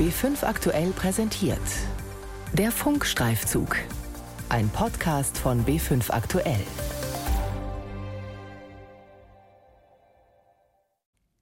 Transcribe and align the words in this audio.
B5 0.00 0.44
aktuell 0.44 0.92
präsentiert. 0.92 1.60
Der 2.54 2.72
Funkstreifzug. 2.72 3.76
Ein 4.48 4.70
Podcast 4.70 5.36
von 5.36 5.66
B5 5.66 6.10
aktuell. 6.10 6.64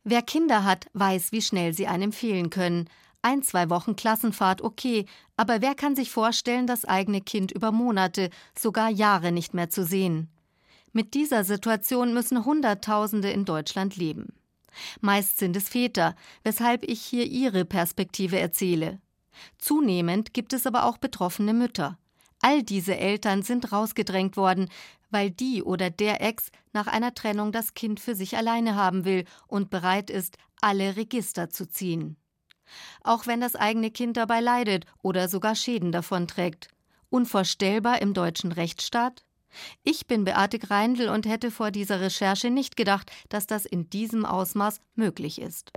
Wer 0.03 0.23
Kinder 0.23 0.65
hat, 0.65 0.89
weiß, 0.93 1.31
wie 1.31 1.41
schnell 1.41 1.73
sie 1.73 1.87
einem 1.87 2.11
fehlen 2.11 2.51
können. 2.51 2.89
Ein, 3.23 3.45
zwei 3.45 3.71
Wochen 3.71 3.95
Klassenfahrt 3.95 4.61
okay, 4.61 5.07
aber 5.37 5.63
wer 5.63 5.77
kann 5.77 5.95
sich 5.95 6.11
vorstellen, 6.11 6.67
das 6.67 6.85
eigene 6.85 7.21
Kind 7.21 7.53
über 7.53 7.71
Monate, 7.71 8.29
sogar 8.59 8.91
Jahre 8.91 9.31
nicht 9.31 9.55
mehr 9.55 9.71
zu 9.71 9.85
sehen? 9.85 10.33
Mit 10.93 11.15
dieser 11.15 11.45
Situation 11.45 12.13
müssen 12.13 12.45
Hunderttausende 12.45 13.31
in 13.31 13.45
Deutschland 13.45 13.95
leben. 13.95 14.33
Meist 15.01 15.39
sind 15.39 15.57
es 15.57 15.69
Väter, 15.69 16.15
weshalb 16.43 16.85
ich 16.85 17.01
hier 17.01 17.27
ihre 17.27 17.65
Perspektive 17.65 18.39
erzähle. 18.39 19.01
Zunehmend 19.59 20.35
gibt 20.35 20.53
es 20.53 20.67
aber 20.67 20.85
auch 20.85 20.99
betroffene 20.99 21.55
Mütter. 21.55 21.99
All 22.41 22.63
diese 22.63 22.97
Eltern 22.97 23.43
sind 23.43 23.73
rausgedrängt 23.73 24.37
worden, 24.37 24.69
weil 25.11 25.31
die 25.31 25.63
oder 25.63 25.91
der 25.91 26.21
Ex 26.21 26.51
nach 26.73 26.87
einer 26.87 27.15
Trennung 27.15 27.53
das 27.53 27.75
Kind 27.75 27.99
für 28.01 28.15
sich 28.15 28.37
alleine 28.37 28.75
haben 28.75 29.05
will 29.05 29.25
und 29.47 29.71
bereit 29.71 30.11
ist, 30.11 30.37
alle 30.61 30.97
Register 30.97 31.51
zu 31.51 31.69
ziehen. 31.69 32.17
Auch 33.03 33.27
wenn 33.27 33.41
das 33.41 33.57
eigene 33.57 33.91
Kind 33.91 34.17
dabei 34.17 34.41
leidet 34.41 34.85
oder 35.03 35.29
sogar 35.29 35.55
Schäden 35.55 35.93
davonträgt. 35.93 36.69
Unvorstellbar 37.11 38.03
im 38.03 38.13
deutschen 38.13 38.53
Rechtsstaat? 38.53 39.25
Ich 39.83 40.07
bin 40.07 40.25
Beate 40.25 40.59
Greindl 40.59 41.09
und 41.09 41.27
hätte 41.27 41.51
vor 41.51 41.71
dieser 41.71 42.01
Recherche 42.01 42.51
nicht 42.51 42.77
gedacht, 42.77 43.11
dass 43.29 43.47
das 43.47 43.67
in 43.67 43.91
diesem 43.91 44.25
Ausmaß 44.25 44.81
möglich 44.95 45.41
ist. 45.41 45.73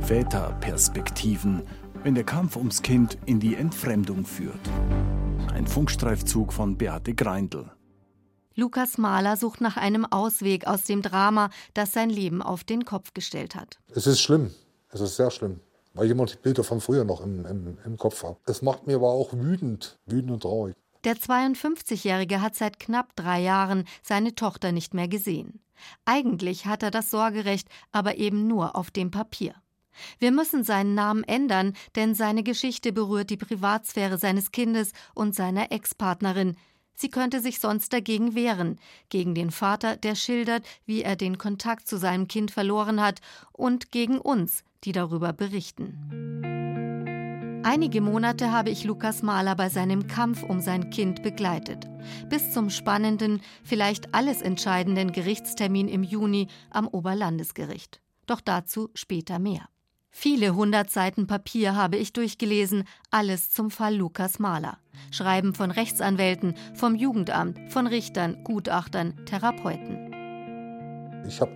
Väterperspektiven, 0.00 1.62
wenn 2.02 2.14
der 2.14 2.24
Kampf 2.24 2.56
ums 2.56 2.82
Kind 2.82 3.18
in 3.26 3.40
die 3.40 3.54
Entfremdung 3.54 4.24
führt. 4.24 4.60
Ein 5.52 5.66
Funkstreifzug 5.66 6.52
von 6.52 6.76
Beate 6.76 7.14
Greindl. 7.14 7.70
Lukas 8.54 8.98
Mahler 8.98 9.36
sucht 9.36 9.60
nach 9.60 9.76
einem 9.76 10.04
Ausweg 10.04 10.66
aus 10.66 10.84
dem 10.84 11.02
Drama, 11.02 11.50
das 11.74 11.92
sein 11.92 12.10
Leben 12.10 12.42
auf 12.42 12.64
den 12.64 12.84
Kopf 12.84 13.14
gestellt 13.14 13.54
hat. 13.54 13.78
Es 13.94 14.06
ist 14.06 14.20
schlimm. 14.20 14.50
Es 14.90 15.00
ist 15.00 15.16
sehr 15.16 15.30
schlimm. 15.30 15.60
Weil 15.94 16.06
ich 16.06 16.12
immer 16.12 16.26
die 16.26 16.36
Bilder 16.36 16.62
von 16.62 16.80
früher 16.80 17.04
noch 17.04 17.20
im, 17.20 17.44
im, 17.46 17.78
im 17.84 17.96
Kopf 17.96 18.22
habe. 18.22 18.36
Es 18.46 18.62
macht 18.62 18.86
mir 18.86 18.96
aber 18.96 19.10
auch 19.10 19.32
wütend, 19.32 19.98
wütend 20.06 20.30
und 20.30 20.42
traurig. 20.42 20.74
Der 21.04 21.16
52-Jährige 21.16 22.42
hat 22.42 22.56
seit 22.56 22.78
knapp 22.78 23.16
drei 23.16 23.40
Jahren 23.40 23.84
seine 24.02 24.34
Tochter 24.34 24.70
nicht 24.72 24.92
mehr 24.92 25.08
gesehen. 25.08 25.60
Eigentlich 26.04 26.66
hat 26.66 26.82
er 26.82 26.90
das 26.90 27.10
Sorgerecht, 27.10 27.68
aber 27.90 28.18
eben 28.18 28.46
nur 28.46 28.76
auf 28.76 28.90
dem 28.90 29.10
Papier. 29.10 29.54
Wir 30.18 30.30
müssen 30.30 30.62
seinen 30.62 30.94
Namen 30.94 31.24
ändern, 31.24 31.74
denn 31.96 32.14
seine 32.14 32.42
Geschichte 32.42 32.92
berührt 32.92 33.30
die 33.30 33.36
Privatsphäre 33.36 34.18
seines 34.18 34.50
Kindes 34.50 34.92
und 35.14 35.34
seiner 35.34 35.72
Ex-Partnerin. 35.72 36.56
Sie 36.94 37.10
könnte 37.10 37.40
sich 37.40 37.60
sonst 37.60 37.94
dagegen 37.94 38.34
wehren, 38.34 38.78
gegen 39.08 39.34
den 39.34 39.50
Vater, 39.50 39.96
der 39.96 40.14
schildert, 40.14 40.66
wie 40.84 41.02
er 41.02 41.16
den 41.16 41.38
Kontakt 41.38 41.88
zu 41.88 41.96
seinem 41.96 42.28
Kind 42.28 42.50
verloren 42.50 43.00
hat, 43.00 43.20
und 43.52 43.90
gegen 43.90 44.18
uns, 44.18 44.64
die 44.84 44.92
darüber 44.92 45.32
berichten. 45.32 46.59
Einige 47.62 48.00
Monate 48.00 48.52
habe 48.52 48.70
ich 48.70 48.84
Lukas 48.84 49.22
Mahler 49.22 49.54
bei 49.54 49.68
seinem 49.68 50.06
Kampf 50.06 50.42
um 50.42 50.60
sein 50.60 50.88
Kind 50.88 51.22
begleitet. 51.22 51.86
Bis 52.30 52.52
zum 52.52 52.70
spannenden, 52.70 53.42
vielleicht 53.62 54.14
alles 54.14 54.40
entscheidenden 54.40 55.12
Gerichtstermin 55.12 55.86
im 55.86 56.02
Juni 56.02 56.48
am 56.70 56.88
Oberlandesgericht. 56.88 58.00
Doch 58.24 58.40
dazu 58.40 58.88
später 58.94 59.38
mehr. 59.38 59.68
Viele 60.10 60.54
hundert 60.54 60.90
Seiten 60.90 61.26
Papier 61.26 61.76
habe 61.76 61.98
ich 61.98 62.14
durchgelesen, 62.14 62.84
alles 63.10 63.50
zum 63.50 63.70
Fall 63.70 63.94
Lukas 63.94 64.38
Mahler. 64.38 64.78
Schreiben 65.10 65.54
von 65.54 65.70
Rechtsanwälten, 65.70 66.54
vom 66.74 66.94
Jugendamt, 66.94 67.58
von 67.70 67.86
Richtern, 67.86 68.42
Gutachtern, 68.42 69.26
Therapeuten. 69.26 71.24
Ich 71.28 71.42
habe 71.42 71.52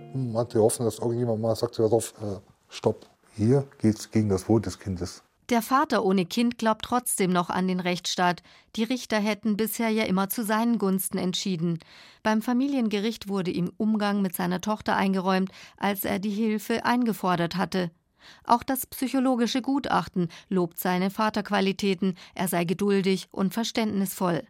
die 0.53 0.59
Hoffnung, 0.59 0.87
dass 0.87 0.99
irgendjemand 0.99 1.41
mal 1.41 1.55
sagt, 1.55 1.79
hör 1.79 1.91
auf, 1.91 2.13
äh, 2.21 2.39
stopp, 2.69 3.07
hier 3.35 3.67
geht 3.79 3.97
es 3.97 4.11
gegen 4.11 4.29
das 4.29 4.47
Wohl 4.47 4.61
des 4.61 4.79
Kindes. 4.79 5.24
Der 5.49 5.61
Vater 5.61 6.03
ohne 6.03 6.25
Kind 6.25 6.57
glaubt 6.57 6.85
trotzdem 6.85 7.31
noch 7.31 7.51
an 7.51 7.67
den 7.67 7.79
Rechtsstaat. 7.79 8.41
Die 8.75 8.83
Richter 8.83 9.19
hätten 9.19 9.57
bisher 9.57 9.89
ja 9.89 10.05
immer 10.05 10.27
zu 10.27 10.43
seinen 10.43 10.79
Gunsten 10.79 11.19
entschieden. 11.19 11.77
Beim 12.23 12.41
Familiengericht 12.41 13.27
wurde 13.27 13.51
ihm 13.51 13.71
Umgang 13.77 14.23
mit 14.23 14.35
seiner 14.35 14.59
Tochter 14.59 14.95
eingeräumt, 14.95 15.51
als 15.77 16.03
er 16.03 16.17
die 16.17 16.31
Hilfe 16.31 16.83
eingefordert 16.83 17.57
hatte. 17.57 17.91
Auch 18.43 18.63
das 18.63 18.87
psychologische 18.87 19.61
Gutachten 19.61 20.29
lobt 20.49 20.79
seine 20.79 21.11
Vaterqualitäten, 21.11 22.17
er 22.33 22.47
sei 22.47 22.65
geduldig 22.65 23.27
und 23.31 23.53
verständnisvoll. 23.53 24.47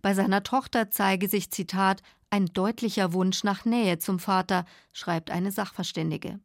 Bei 0.00 0.14
seiner 0.14 0.42
Tochter 0.42 0.90
zeige 0.90 1.28
sich, 1.28 1.50
Zitat, 1.50 2.02
ein 2.30 2.46
deutlicher 2.46 3.12
Wunsch 3.12 3.44
nach 3.44 3.66
Nähe 3.66 3.98
zum 3.98 4.18
Vater, 4.18 4.64
schreibt 4.94 5.30
eine 5.30 5.52
Sachverständige. 5.52 6.40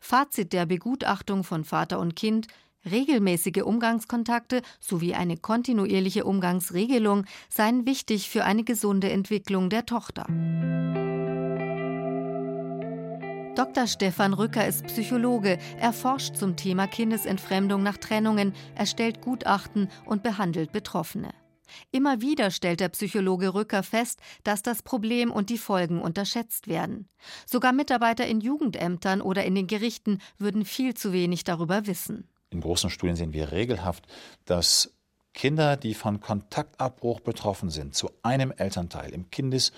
Fazit 0.00 0.52
der 0.52 0.66
Begutachtung 0.66 1.42
von 1.42 1.64
Vater 1.64 1.98
und 1.98 2.14
Kind 2.14 2.46
Regelmäßige 2.84 3.62
Umgangskontakte 3.62 4.62
sowie 4.80 5.14
eine 5.14 5.36
kontinuierliche 5.36 6.24
Umgangsregelung 6.24 7.26
seien 7.48 7.84
wichtig 7.86 8.30
für 8.30 8.44
eine 8.44 8.64
gesunde 8.64 9.10
Entwicklung 9.10 9.68
der 9.68 9.84
Tochter. 9.84 10.26
Dr. 13.54 13.86
Stefan 13.86 14.32
Rücker 14.32 14.66
ist 14.66 14.86
Psychologe. 14.86 15.58
Er 15.78 15.92
forscht 15.92 16.36
zum 16.36 16.56
Thema 16.56 16.86
Kindesentfremdung 16.86 17.82
nach 17.82 17.98
Trennungen, 17.98 18.54
erstellt 18.74 19.20
Gutachten 19.20 19.90
und 20.06 20.22
behandelt 20.22 20.72
Betroffene. 20.72 21.34
Immer 21.90 22.22
wieder 22.22 22.50
stellt 22.50 22.80
der 22.80 22.88
Psychologe 22.88 23.52
Rücker 23.52 23.82
fest, 23.82 24.20
dass 24.44 24.62
das 24.62 24.82
Problem 24.82 25.30
und 25.30 25.50
die 25.50 25.58
Folgen 25.58 26.00
unterschätzt 26.00 26.68
werden. 26.68 27.08
Sogar 27.44 27.72
Mitarbeiter 27.72 28.26
in 28.26 28.40
Jugendämtern 28.40 29.20
oder 29.20 29.44
in 29.44 29.54
den 29.54 29.66
Gerichten 29.66 30.18
würden 30.38 30.64
viel 30.64 30.94
zu 30.94 31.12
wenig 31.12 31.44
darüber 31.44 31.86
wissen. 31.86 32.28
In 32.50 32.60
großen 32.60 32.90
Studien 32.90 33.16
sehen 33.16 33.32
wir 33.32 33.52
regelhaft, 33.52 34.06
dass 34.44 34.92
Kinder, 35.32 35.76
die 35.76 35.94
von 35.94 36.20
Kontaktabbruch 36.20 37.20
betroffen 37.20 37.70
sind, 37.70 37.94
zu 37.94 38.10
einem 38.22 38.50
Elternteil 38.50 39.10
im 39.12 39.30
Kindes- 39.30 39.72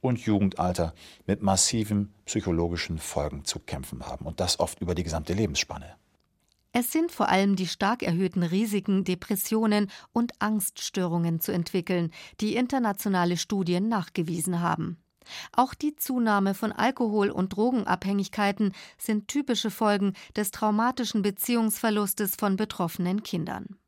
und 0.00 0.20
Jugendalter 0.20 0.94
mit 1.26 1.42
massiven 1.42 2.12
psychologischen 2.26 2.98
Folgen 2.98 3.44
zu 3.44 3.58
kämpfen 3.58 4.06
haben 4.06 4.26
und 4.26 4.40
das 4.40 4.60
oft 4.60 4.80
über 4.80 4.94
die 4.94 5.02
gesamte 5.02 5.32
Lebensspanne. 5.32 5.96
Es 6.72 6.92
sind 6.92 7.10
vor 7.10 7.30
allem 7.30 7.56
die 7.56 7.66
stark 7.66 8.02
erhöhten 8.02 8.42
Risiken, 8.42 9.02
Depressionen 9.02 9.90
und 10.12 10.32
Angststörungen 10.38 11.40
zu 11.40 11.50
entwickeln, 11.50 12.12
die 12.40 12.56
internationale 12.56 13.38
Studien 13.38 13.88
nachgewiesen 13.88 14.60
haben. 14.60 14.98
Auch 15.52 15.74
die 15.74 15.96
Zunahme 15.96 16.54
von 16.54 16.72
Alkohol- 16.72 17.30
und 17.30 17.56
Drogenabhängigkeiten 17.56 18.72
sind 18.98 19.28
typische 19.28 19.70
Folgen 19.70 20.14
des 20.36 20.50
traumatischen 20.50 21.22
Beziehungsverlustes 21.22 22.34
von 22.36 22.56
betroffenen 22.56 23.22
Kindern. 23.22 23.78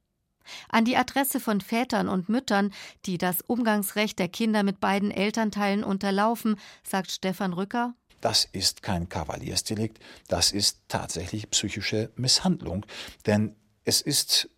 An 0.68 0.84
die 0.84 0.96
Adresse 0.96 1.40
von 1.40 1.60
Vätern 1.60 2.08
und 2.08 2.28
Müttern, 2.28 2.72
die 3.06 3.18
das 3.18 3.40
Umgangsrecht 3.42 4.18
der 4.18 4.28
Kinder 4.28 4.62
mit 4.62 4.80
beiden 4.80 5.10
Elternteilen 5.10 5.84
unterlaufen, 5.84 6.56
sagt 6.82 7.10
Stefan 7.10 7.52
Rücker. 7.52 7.94
Das 8.20 8.44
ist 8.44 8.82
kein 8.82 9.08
Kavaliersdelikt, 9.08 9.98
das 10.28 10.52
ist 10.52 10.80
tatsächlich 10.88 11.50
psychische 11.50 12.10
Misshandlung, 12.16 12.84
denn 13.26 13.56
es 13.84 14.02
ist 14.02 14.50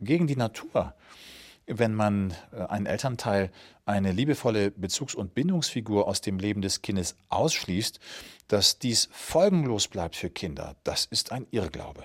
gegen 0.00 0.26
die 0.26 0.36
Natur 0.36 0.94
wenn 1.72 1.94
man 1.94 2.34
äh, 2.52 2.62
einen 2.64 2.86
Elternteil, 2.86 3.50
eine 3.86 4.12
liebevolle 4.12 4.70
Bezugs- 4.70 5.14
und 5.14 5.34
Bindungsfigur 5.34 6.06
aus 6.06 6.20
dem 6.20 6.38
Leben 6.38 6.62
des 6.62 6.82
Kindes 6.82 7.16
ausschließt, 7.28 8.00
dass 8.48 8.78
dies 8.78 9.08
folgenlos 9.12 9.88
bleibt 9.88 10.16
für 10.16 10.30
Kinder, 10.30 10.76
das 10.84 11.06
ist 11.06 11.32
ein 11.32 11.46
Irrglaube. 11.50 12.04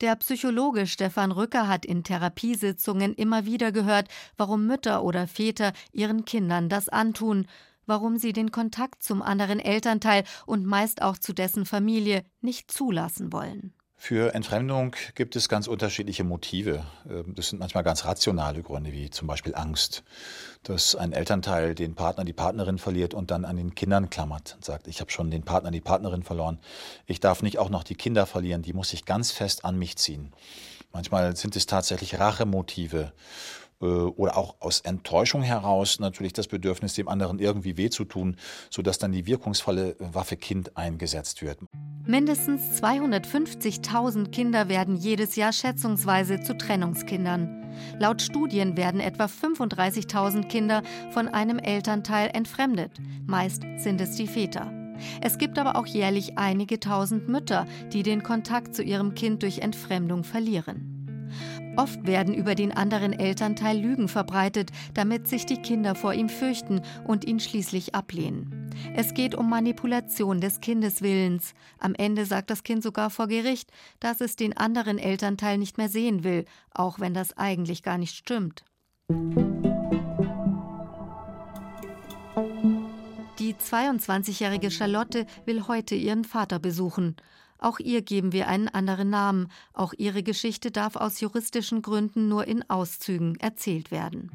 Der 0.00 0.16
Psychologe 0.16 0.86
Stefan 0.86 1.30
Rücker 1.30 1.68
hat 1.68 1.84
in 1.84 2.04
Therapiesitzungen 2.04 3.14
immer 3.14 3.44
wieder 3.44 3.70
gehört, 3.70 4.08
warum 4.38 4.66
Mütter 4.66 5.04
oder 5.04 5.26
Väter 5.26 5.74
ihren 5.92 6.24
Kindern 6.24 6.70
das 6.70 6.88
antun, 6.88 7.46
warum 7.84 8.16
sie 8.16 8.32
den 8.32 8.50
Kontakt 8.50 9.02
zum 9.02 9.20
anderen 9.20 9.58
Elternteil 9.58 10.24
und 10.46 10.64
meist 10.64 11.02
auch 11.02 11.18
zu 11.18 11.34
dessen 11.34 11.66
Familie 11.66 12.24
nicht 12.40 12.70
zulassen 12.70 13.30
wollen. 13.32 13.74
Für 14.02 14.34
Entfremdung 14.34 14.96
gibt 15.14 15.36
es 15.36 15.50
ganz 15.50 15.66
unterschiedliche 15.66 16.24
Motive. 16.24 16.86
Ähm, 17.06 17.34
das 17.36 17.50
sind 17.50 17.58
manchmal 17.58 17.84
ganz 17.84 18.06
rationale 18.06 18.62
Gründe, 18.62 18.94
wie 18.94 19.10
zum 19.10 19.28
Beispiel 19.28 19.54
Angst, 19.54 20.04
dass 20.62 20.94
ein 20.94 21.12
Elternteil 21.12 21.74
den 21.74 21.94
Partner, 21.94 22.24
die 22.24 22.32
Partnerin 22.32 22.78
verliert 22.78 23.12
und 23.12 23.30
dann 23.30 23.44
an 23.44 23.58
den 23.58 23.74
Kindern 23.74 24.08
klammert 24.08 24.54
und 24.56 24.64
sagt, 24.64 24.88
ich 24.88 25.02
habe 25.02 25.10
schon 25.10 25.30
den 25.30 25.42
Partner, 25.42 25.70
die 25.70 25.82
Partnerin 25.82 26.22
verloren. 26.22 26.60
Ich 27.04 27.20
darf 27.20 27.42
nicht 27.42 27.58
auch 27.58 27.68
noch 27.68 27.84
die 27.84 27.94
Kinder 27.94 28.24
verlieren, 28.24 28.62
die 28.62 28.72
muss 28.72 28.94
ich 28.94 29.04
ganz 29.04 29.32
fest 29.32 29.66
an 29.66 29.78
mich 29.78 29.98
ziehen. 29.98 30.32
Manchmal 30.94 31.36
sind 31.36 31.54
es 31.54 31.66
tatsächlich 31.66 32.18
Rachemotive 32.18 33.12
oder 33.80 34.36
auch 34.36 34.56
aus 34.60 34.80
Enttäuschung 34.80 35.42
heraus 35.42 36.00
natürlich 36.00 36.32
das 36.32 36.48
Bedürfnis, 36.48 36.94
dem 36.94 37.08
anderen 37.08 37.38
irgendwie 37.38 37.76
weh 37.76 37.90
zu 37.90 38.04
tun, 38.04 38.36
sodass 38.68 38.98
dann 38.98 39.12
die 39.12 39.26
wirkungsvolle 39.26 39.96
Waffe 39.98 40.36
Kind 40.36 40.76
eingesetzt 40.76 41.42
wird. 41.42 41.58
Mindestens 42.06 42.82
250.000 42.82 44.30
Kinder 44.30 44.68
werden 44.68 44.96
jedes 44.96 45.36
Jahr 45.36 45.52
schätzungsweise 45.52 46.40
zu 46.40 46.56
Trennungskindern. 46.56 47.60
Laut 47.98 48.20
Studien 48.20 48.76
werden 48.76 49.00
etwa 49.00 49.26
35.000 49.26 50.48
Kinder 50.48 50.82
von 51.12 51.28
einem 51.28 51.58
Elternteil 51.58 52.30
entfremdet. 52.32 52.92
Meist 53.26 53.62
sind 53.76 54.00
es 54.00 54.16
die 54.16 54.26
Väter. 54.26 54.72
Es 55.20 55.38
gibt 55.38 55.58
aber 55.58 55.76
auch 55.76 55.86
jährlich 55.86 56.36
einige 56.36 56.80
tausend 56.80 57.28
Mütter, 57.28 57.66
die 57.92 58.02
den 58.02 58.22
Kontakt 58.22 58.74
zu 58.74 58.82
ihrem 58.82 59.14
Kind 59.14 59.42
durch 59.42 59.60
Entfremdung 59.60 60.24
verlieren. 60.24 60.89
Oft 61.76 62.06
werden 62.06 62.34
über 62.34 62.54
den 62.54 62.72
anderen 62.72 63.12
Elternteil 63.12 63.78
Lügen 63.78 64.08
verbreitet, 64.08 64.70
damit 64.94 65.28
sich 65.28 65.46
die 65.46 65.62
Kinder 65.62 65.94
vor 65.94 66.12
ihm 66.14 66.28
fürchten 66.28 66.82
und 67.06 67.24
ihn 67.24 67.40
schließlich 67.40 67.94
ablehnen. 67.94 68.70
Es 68.94 69.14
geht 69.14 69.34
um 69.34 69.48
Manipulation 69.48 70.40
des 70.40 70.60
Kindeswillens. 70.60 71.54
Am 71.78 71.94
Ende 71.94 72.26
sagt 72.26 72.50
das 72.50 72.62
Kind 72.62 72.82
sogar 72.82 73.10
vor 73.10 73.28
Gericht, 73.28 73.70
dass 74.00 74.20
es 74.20 74.36
den 74.36 74.56
anderen 74.56 74.98
Elternteil 74.98 75.58
nicht 75.58 75.78
mehr 75.78 75.88
sehen 75.88 76.24
will, 76.24 76.44
auch 76.72 76.98
wenn 77.00 77.14
das 77.14 77.36
eigentlich 77.36 77.82
gar 77.82 77.98
nicht 77.98 78.16
stimmt. 78.16 78.64
Die 83.38 83.54
22-jährige 83.54 84.70
Charlotte 84.70 85.26
will 85.46 85.66
heute 85.66 85.94
ihren 85.94 86.24
Vater 86.24 86.58
besuchen. 86.58 87.16
Auch 87.60 87.78
ihr 87.78 88.00
geben 88.00 88.32
wir 88.32 88.48
einen 88.48 88.68
anderen 88.68 89.10
Namen. 89.10 89.48
Auch 89.74 89.92
ihre 89.98 90.22
Geschichte 90.22 90.70
darf 90.70 90.96
aus 90.96 91.20
juristischen 91.20 91.82
Gründen 91.82 92.28
nur 92.28 92.46
in 92.46 92.68
Auszügen 92.70 93.36
erzählt 93.38 93.90
werden. 93.90 94.30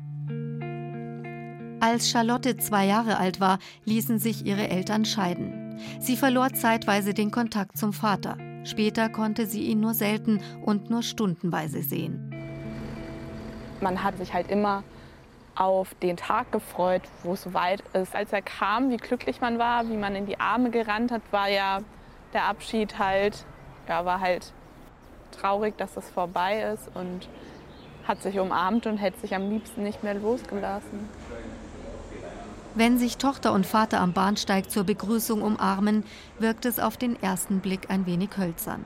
Als 1.82 2.10
Charlotte 2.10 2.58
zwei 2.58 2.86
Jahre 2.86 3.18
alt 3.18 3.40
war, 3.40 3.58
ließen 3.84 4.20
sich 4.20 4.46
ihre 4.46 4.70
Eltern 4.70 5.06
scheiden. 5.06 5.80
Sie 6.00 6.16
verlor 6.16 6.54
zeitweise 6.54 7.14
den 7.14 7.32
Kontakt 7.32 7.78
zum 7.78 7.94
Vater. 7.94 8.38
Später 8.64 9.10
konnte 9.10 9.46
sie 9.48 9.64
ihn 9.64 9.80
nur 9.80 9.94
selten 9.94 10.42
und 10.64 10.90
nur 10.90 11.04
stundenweise 11.04 11.82
sehen. 11.82 12.32
Man 13.82 14.04
hat 14.04 14.18
sich 14.18 14.34
halt 14.34 14.50
immer 14.50 14.84
auf 15.56 15.94
den 15.96 16.18
Tag 16.18 16.52
gefreut, 16.52 17.04
wo 17.24 17.34
es 17.34 17.54
weit 17.54 17.84
ist. 17.94 18.16
Als 18.16 18.32
er 18.34 18.42
kam, 18.42 18.90
wie 18.90 18.98
glücklich 18.98 19.42
man 19.42 19.58
war, 19.58 19.88
wie 19.90 19.98
man 19.98 20.16
in 20.16 20.26
die 20.26 20.40
Arme 20.40 20.70
gerannt 20.70 21.12
hat, 21.12 21.22
war 21.32 21.50
ja 21.50 21.82
der 22.34 22.46
Abschied 22.46 22.98
halt, 22.98 23.46
ja, 23.88 24.06
war 24.06 24.20
halt 24.20 24.52
traurig, 25.32 25.78
dass 25.78 25.98
es 25.98 26.10
vorbei 26.10 26.62
ist 26.74 26.90
und 26.94 27.28
hat 28.08 28.22
sich 28.22 28.40
umarmt 28.40 28.86
und 28.86 28.98
hätte 28.98 29.20
sich 29.20 29.36
am 29.36 29.50
liebsten 29.50 29.84
nicht 29.84 30.04
mehr 30.04 30.14
losgelassen. 30.14 31.10
Wenn 32.76 32.98
sich 32.98 33.18
Tochter 33.18 33.54
und 33.54 33.66
Vater 33.66 34.02
am 34.02 34.14
Bahnsteig 34.14 34.70
zur 34.70 34.84
Begrüßung 34.84 35.42
umarmen, 35.42 36.04
wirkt 36.40 36.66
es 36.66 36.80
auf 36.80 36.98
den 36.98 37.22
ersten 37.22 37.62
Blick 37.62 37.90
ein 37.90 38.06
wenig 38.06 38.32
hölzern. 38.38 38.86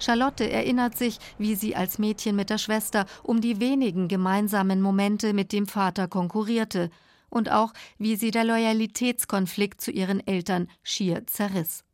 Charlotte 0.00 0.50
erinnert 0.50 0.96
sich, 0.96 1.18
wie 1.36 1.54
sie 1.54 1.76
als 1.76 1.98
Mädchen 1.98 2.36
mit 2.36 2.50
der 2.50 2.58
Schwester 2.58 3.06
um 3.22 3.40
die 3.40 3.60
wenigen 3.60 4.08
gemeinsamen 4.08 4.80
Momente 4.80 5.34
mit 5.34 5.52
dem 5.52 5.66
Vater 5.66 6.08
konkurrierte 6.08 6.90
und 7.30 7.50
auch, 7.50 7.72
wie 7.98 8.16
sie 8.16 8.30
der 8.30 8.44
Loyalitätskonflikt 8.44 9.80
zu 9.80 9.90
ihren 9.90 10.26
Eltern 10.26 10.68
schier 10.82 11.26
zerriss. 11.26 11.84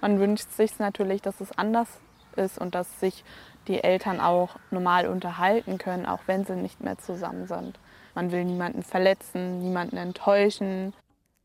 Man 0.00 0.20
wünscht 0.20 0.50
sich 0.52 0.78
natürlich, 0.78 1.22
dass 1.22 1.40
es 1.40 1.52
anders 1.52 1.88
ist 2.36 2.58
und 2.58 2.74
dass 2.74 3.00
sich 3.00 3.24
die 3.66 3.82
Eltern 3.82 4.20
auch 4.20 4.56
normal 4.70 5.06
unterhalten 5.06 5.78
können, 5.78 6.06
auch 6.06 6.20
wenn 6.26 6.44
sie 6.44 6.56
nicht 6.56 6.80
mehr 6.80 6.98
zusammen 6.98 7.46
sind. 7.46 7.78
Man 8.14 8.32
will 8.32 8.44
niemanden 8.44 8.82
verletzen, 8.82 9.60
niemanden 9.60 9.96
enttäuschen. 9.96 10.94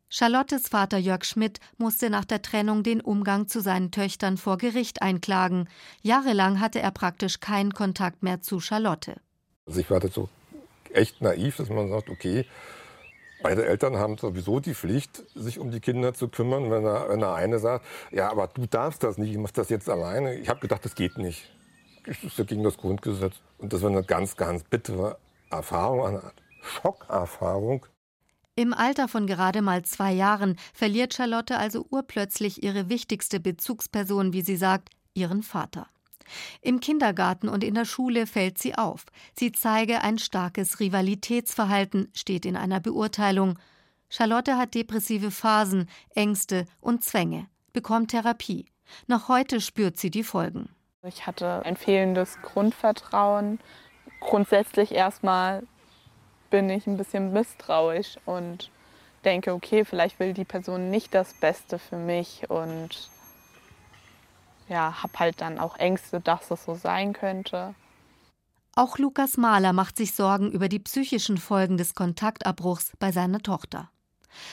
Charlottes 0.10 0.70
Vater 0.70 0.98
Jörg 0.98 1.26
Schmidt 1.26 1.60
musste 1.78 2.10
nach 2.12 2.26
der 2.26 2.44
Trennung 2.44 2.84
den 2.84 3.02
Umgang 3.02 3.48
zu 3.48 3.62
seinen 3.62 3.90
Töchtern 3.90 4.38
vor 4.38 4.60
Gericht 4.60 5.02
einklagen. 5.02 5.68
Jahrelang 6.04 6.60
hatte 6.60 6.80
er 6.80 6.92
praktisch 6.92 7.40
keinen 7.40 7.74
Kontakt 7.74 8.22
mehr 8.22 8.40
zu 8.40 8.60
Charlotte. 8.60 9.16
Also 9.66 9.80
ich 9.80 9.90
war 9.90 10.08
so 10.08 10.30
echt 10.94 11.22
naiv, 11.22 11.58
dass 11.58 11.70
man 11.70 11.90
sagt, 11.90 12.10
okay, 12.10 12.46
Beide 13.44 13.66
Eltern 13.66 13.98
haben 13.98 14.18
sowieso 14.18 14.62
die 14.62 14.74
Pflicht, 14.74 15.22
sich 15.36 15.60
um 15.60 15.70
die 15.70 15.82
Kinder 15.82 16.14
zu 16.14 16.30
kümmern. 16.30 16.72
Wenn 16.72 16.84
der, 16.84 17.10
wenn 17.10 17.20
der 17.20 17.34
eine 17.34 17.60
sagt, 17.60 17.86
ja, 18.12 18.32
aber 18.32 18.48
du 18.48 18.66
darfst 18.66 19.04
das 19.04 19.18
nicht, 19.18 19.32
ich 19.32 19.38
mach 19.38 19.52
das 19.52 19.70
jetzt 19.70 19.90
alleine. 19.90 20.36
Ich 20.36 20.50
habe 20.50 20.62
gedacht, 20.62 20.84
das 20.86 20.96
geht 20.96 21.18
nicht. 21.18 21.52
Das 22.06 22.24
ist 22.24 22.38
ja 22.38 22.46
gegen 22.46 22.64
das 22.64 22.78
Grundgesetz. 22.78 23.36
Und 23.58 23.74
das 23.74 23.82
war 23.82 23.90
eine 23.90 24.04
ganz, 24.04 24.38
ganz 24.38 24.64
bittere 24.64 25.18
Erfahrung, 25.52 26.06
eine 26.06 26.32
Schockerfahrung. 26.62 27.86
Im 28.56 28.74
Alter 28.74 29.08
von 29.08 29.28
gerade 29.28 29.62
mal 29.62 29.84
zwei 29.84 30.14
Jahren 30.14 30.58
verliert 30.74 31.14
Charlotte 31.14 31.58
also 31.58 31.86
urplötzlich 31.90 32.64
ihre 32.64 32.88
wichtigste 32.88 33.40
Bezugsperson, 33.40 34.32
wie 34.32 34.42
sie 34.42 34.58
sagt, 34.58 34.90
ihren 35.16 35.44
Vater. 35.44 35.88
Im 36.62 36.80
Kindergarten 36.80 37.50
und 37.50 37.64
in 37.64 37.74
der 37.74 37.86
Schule 37.86 38.28
fällt 38.28 38.58
sie 38.58 38.76
auf. 38.76 39.06
Sie 39.38 39.52
zeige 39.52 40.02
ein 40.02 40.20
starkes 40.20 40.80
Rivalitätsverhalten, 40.80 42.10
steht 42.14 42.46
in 42.46 42.56
einer 42.56 42.80
Beurteilung. 42.80 43.60
Charlotte 44.10 44.58
hat 44.58 44.76
depressive 44.76 45.32
Phasen, 45.32 45.90
Ängste 46.14 46.66
und 46.82 47.04
Zwänge, 47.04 47.48
bekommt 47.72 48.12
Therapie. 48.12 48.68
Noch 49.08 49.28
heute 49.28 49.62
spürt 49.62 49.98
sie 49.98 50.12
die 50.12 50.24
Folgen. 50.24 50.70
Ich 51.04 51.28
hatte 51.28 51.66
ein 51.66 51.76
fehlendes 51.76 52.42
Grundvertrauen. 52.42 53.60
Grundsätzlich 54.20 54.94
erstmal 54.94 55.64
bin 56.50 56.70
ich 56.70 56.88
ein 56.88 56.98
bisschen 56.98 57.34
misstrauisch 57.34 58.18
und 58.26 58.70
denke, 59.26 59.54
okay, 59.54 59.86
vielleicht 59.86 60.20
will 60.20 60.34
die 60.34 60.46
Person 60.46 60.90
nicht 60.92 61.14
das 61.14 61.34
Beste 61.34 61.80
für 61.80 61.98
mich 61.98 62.50
und 62.50 63.10
ja, 64.70 65.04
habe 65.04 65.20
halt 65.20 65.42
dann 65.42 65.60
auch 65.60 65.78
Ängste, 65.78 66.20
dass 66.20 66.52
es 66.52 66.66
so 66.66 66.76
sein 66.76 67.14
könnte. 67.14 67.76
Auch 68.76 68.98
Lukas 68.98 69.38
Mahler 69.38 69.72
macht 69.72 69.98
sich 69.98 70.16
Sorgen 70.16 70.52
über 70.52 70.68
die 70.68 70.80
psychischen 70.80 71.38
Folgen 71.38 71.78
des 71.78 71.94
Kontaktabbruchs 71.94 72.94
bei 72.98 73.12
seiner 73.12 73.40
Tochter. 73.40 73.90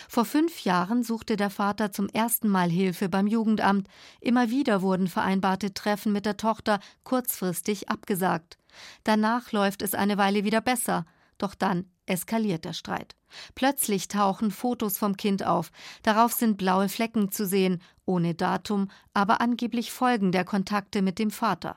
Vor 0.09 0.27
fünf 0.27 0.61
Jahren 0.65 1.03
suchte 1.03 1.37
der 1.37 1.49
Vater 1.49 1.91
zum 1.91 2.09
ersten 2.11 2.49
Mal 2.49 2.69
Hilfe 2.69 3.09
beim 3.09 3.27
Jugendamt. 3.27 3.89
Immer 4.21 4.51
wieder 4.51 4.83
wurden 4.83 5.09
vereinbarte 5.09 5.73
Treffen 5.73 6.13
mit 6.13 6.27
der 6.27 6.37
Tochter 6.37 6.81
kurzfristig 7.03 7.89
abgesagt. 7.89 8.59
Danach 9.05 9.53
läuft 9.53 9.81
es 9.81 9.95
eine 9.95 10.19
Weile 10.19 10.45
wieder 10.45 10.61
besser, 10.61 11.07
doch 11.39 11.55
dann 11.55 11.91
eskaliert 12.05 12.67
der 12.67 12.75
Streit. 12.75 13.17
Plötzlich 13.55 14.09
tauchen 14.09 14.51
Fotos 14.51 14.99
vom 14.99 15.17
Kind 15.17 15.47
auf. 15.47 15.71
Darauf 16.03 16.33
sind 16.33 16.57
blaue 16.57 16.89
Flecken 16.89 17.31
zu 17.31 17.47
sehen, 17.47 17.81
ohne 18.05 18.35
Datum, 18.35 18.91
aber 19.15 19.41
angeblich 19.41 19.93
Folgen 19.93 20.33
der 20.33 20.45
Kontakte 20.45 21.03
mit 21.03 21.19
dem 21.19 21.31
Vater. 21.31 21.77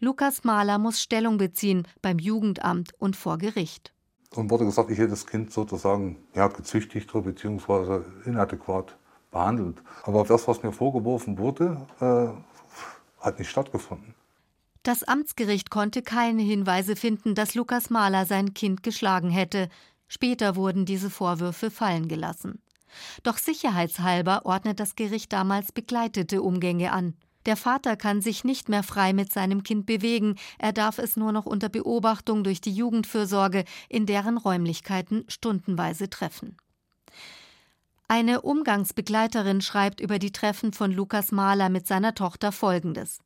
Lukas 0.00 0.44
Mahler 0.44 0.78
muss 0.78 1.00
Stellung 1.00 1.38
beziehen 1.38 1.86
beim 2.02 2.18
Jugendamt 2.18 2.92
und 2.98 3.16
vor 3.16 3.38
Gericht. 3.38 3.92
Und 4.34 4.50
wurde 4.50 4.64
gesagt, 4.64 4.90
ich 4.90 4.98
hätte 4.98 5.10
das 5.10 5.26
Kind 5.26 5.52
sozusagen 5.52 6.16
ja, 6.34 6.48
gezüchtigt 6.48 7.12
bzw. 7.12 8.02
inadäquat 8.24 8.96
behandelt. 9.30 9.82
Aber 10.04 10.24
das, 10.24 10.48
was 10.48 10.62
mir 10.62 10.72
vorgeworfen 10.72 11.38
wurde, 11.38 11.86
äh, 12.00 13.24
hat 13.24 13.38
nicht 13.38 13.50
stattgefunden. 13.50 14.14
Das 14.82 15.04
Amtsgericht 15.04 15.70
konnte 15.70 16.02
keine 16.02 16.42
Hinweise 16.42 16.96
finden, 16.96 17.36
dass 17.36 17.54
Lukas 17.54 17.88
Mahler 17.88 18.26
sein 18.26 18.52
Kind 18.52 18.82
geschlagen 18.82 19.30
hätte. 19.30 19.68
Später 20.12 20.56
wurden 20.56 20.84
diese 20.84 21.08
Vorwürfe 21.08 21.70
fallen 21.70 22.06
gelassen. 22.06 22.60
Doch 23.22 23.38
sicherheitshalber 23.38 24.44
ordnet 24.44 24.78
das 24.78 24.94
Gericht 24.94 25.32
damals 25.32 25.72
begleitete 25.72 26.42
Umgänge 26.42 26.92
an. 26.92 27.14
Der 27.46 27.56
Vater 27.56 27.96
kann 27.96 28.20
sich 28.20 28.44
nicht 28.44 28.68
mehr 28.68 28.82
frei 28.82 29.14
mit 29.14 29.32
seinem 29.32 29.62
Kind 29.62 29.86
bewegen, 29.86 30.36
er 30.58 30.74
darf 30.74 30.98
es 30.98 31.16
nur 31.16 31.32
noch 31.32 31.46
unter 31.46 31.70
Beobachtung 31.70 32.44
durch 32.44 32.60
die 32.60 32.74
Jugendfürsorge 32.74 33.64
in 33.88 34.04
deren 34.04 34.36
Räumlichkeiten 34.36 35.24
stundenweise 35.28 36.10
treffen. 36.10 36.58
Eine 38.06 38.42
Umgangsbegleiterin 38.42 39.62
schreibt 39.62 40.02
über 40.02 40.18
die 40.18 40.32
Treffen 40.32 40.74
von 40.74 40.92
Lukas 40.92 41.32
Mahler 41.32 41.70
mit 41.70 41.86
seiner 41.86 42.14
Tochter 42.14 42.52
Folgendes. 42.52 43.20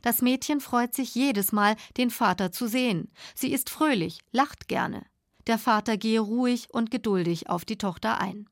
Das 0.00 0.22
Mädchen 0.22 0.62
freut 0.62 0.94
sich 0.94 1.14
jedes 1.14 1.52
Mal, 1.52 1.76
den 1.98 2.08
Vater 2.08 2.50
zu 2.50 2.66
sehen. 2.66 3.12
Sie 3.34 3.52
ist 3.52 3.68
fröhlich, 3.68 4.20
lacht 4.32 4.68
gerne. 4.68 5.02
Der 5.46 5.58
Vater 5.58 5.96
gehe 5.96 6.20
ruhig 6.20 6.68
und 6.70 6.90
geduldig 6.90 7.48
auf 7.48 7.64
die 7.64 7.78
Tochter 7.78 8.20
ein. 8.20 8.48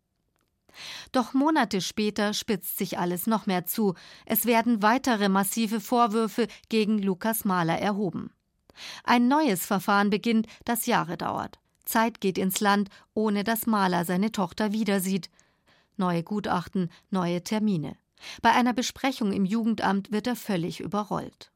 Doch 1.12 1.34
Monate 1.34 1.80
später 1.80 2.34
spitzt 2.34 2.78
sich 2.78 2.98
alles 2.98 3.26
noch 3.26 3.46
mehr 3.46 3.66
zu. 3.66 3.94
Es 4.26 4.46
werden 4.46 4.82
weitere 4.82 5.28
massive 5.28 5.80
Vorwürfe 5.80 6.46
gegen 6.68 6.98
Lukas 6.98 7.44
Mahler 7.44 7.78
erhoben. 7.78 8.30
Ein 9.04 9.28
neues 9.28 9.66
Verfahren 9.66 10.10
beginnt, 10.10 10.46
das 10.64 10.86
Jahre 10.86 11.16
dauert. 11.16 11.58
Zeit 11.84 12.20
geht 12.20 12.38
ins 12.38 12.60
Land, 12.60 12.90
ohne 13.14 13.44
dass 13.44 13.66
Mahler 13.66 14.04
seine 14.04 14.30
Tochter 14.30 14.72
wiedersieht. 14.72 15.30
Neue 15.96 16.22
Gutachten, 16.22 16.90
neue 17.10 17.42
Termine. 17.42 17.96
Bei 18.42 18.52
einer 18.52 18.72
Besprechung 18.72 19.32
im 19.32 19.44
Jugendamt 19.44 20.12
wird 20.12 20.26
er 20.26 20.36
völlig 20.36 20.80
überrollt. 20.80 21.50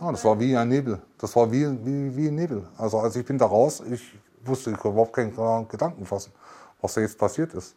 Ja, 0.00 0.12
das 0.12 0.24
war 0.24 0.38
wie 0.38 0.56
ein 0.56 0.68
Nebel. 0.68 1.02
Das 1.18 1.34
war 1.34 1.50
wie, 1.50 1.64
wie, 1.84 2.16
wie 2.16 2.28
ein 2.28 2.34
Nebel. 2.34 2.68
Also 2.76 2.98
als 2.98 3.16
ich 3.16 3.24
bin 3.24 3.38
da 3.38 3.46
raus, 3.46 3.82
ich 3.90 4.12
wusste 4.46 4.70
ich 4.70 4.78
überhaupt 4.78 5.12
keinen 5.12 5.68
Gedanken 5.68 6.06
fassen, 6.06 6.32
was 6.80 6.94
da 6.94 7.00
jetzt 7.00 7.18
passiert 7.18 7.54
ist. 7.54 7.76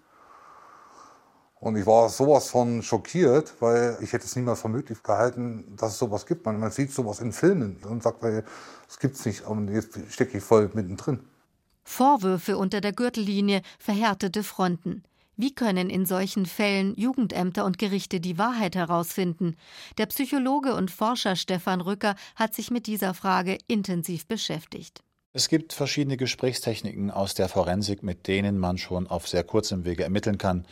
Und 1.60 1.76
ich 1.76 1.86
war 1.86 2.08
sowas 2.08 2.50
von 2.50 2.82
schockiert, 2.82 3.54
weil 3.60 3.98
ich 4.00 4.14
hätte 4.14 4.26
es 4.26 4.36
niemals 4.36 4.62
für 4.62 4.70
möglich 4.70 5.04
gehalten, 5.04 5.76
dass 5.76 5.92
es 5.92 5.98
sowas 5.98 6.26
gibt. 6.26 6.46
Man, 6.46 6.58
man 6.60 6.72
sieht 6.72 6.94
sowas 6.94 7.20
in 7.20 7.34
Filmen 7.34 7.84
und 7.84 8.02
sagt, 8.02 8.24
das 8.24 9.00
gibt 9.00 9.16
es 9.16 9.26
nicht. 9.26 9.46
Und 9.46 9.68
jetzt 9.68 10.00
stecke 10.10 10.38
ich 10.38 10.44
voll 10.44 10.70
mittendrin. 10.74 11.20
Vorwürfe 11.84 12.58
unter 12.58 12.80
der 12.80 12.94
Gürtellinie, 12.94 13.62
verhärtete 13.78 14.44
Fronten. 14.44 15.04
Wie 15.36 15.54
können 15.54 15.90
in 15.90 16.06
solchen 16.06 16.46
Fällen 16.46 16.96
Jugendämter 16.96 17.66
und 17.66 17.78
Gerichte 17.78 18.20
die 18.20 18.38
Wahrheit 18.38 18.76
herausfinden? 18.76 19.56
Der 19.98 20.06
Psychologe 20.06 20.76
und 20.76 20.92
Forscher 20.92 21.36
Stefan 21.36 21.82
Rücker 21.82 22.16
hat 22.36 22.54
sich 22.54 22.72
mit 22.72 22.88
dieser 22.88 23.14
Frage 23.14 23.58
intensiv 23.68 24.28
beschäftigt. 24.28 25.02
Es 25.32 25.48
gibt 25.48 25.74
verschiedene 25.74 26.18
Gesprächstechniken 26.18 27.12
aus 27.12 27.36
der 27.36 27.50
Forensik, 27.50 28.02
mit 28.02 28.28
denen 28.28 28.58
man 28.58 28.80
schon 28.80 29.06
auf 29.06 29.28
sehr 29.28 29.44
kurzem 29.44 29.86
Wege 29.86 30.04
ermitteln 30.04 30.40
kann, 30.40 30.66